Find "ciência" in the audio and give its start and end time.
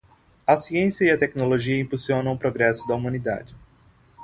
0.57-1.05